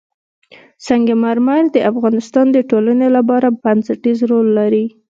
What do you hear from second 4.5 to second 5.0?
لري.